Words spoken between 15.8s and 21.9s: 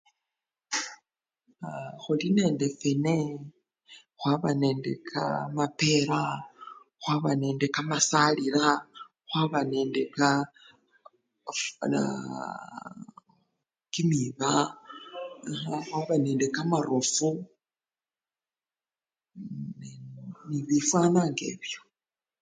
khwaba nende kamarofu nende nii! bifwana ngebyo.